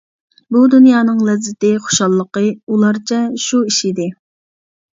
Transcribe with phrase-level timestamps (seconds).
[0.55, 4.11] بۇ دۇنيانىڭ لەززىتى خۇشاللىقى ئۇلارچە شۇ ئىش ئىدى.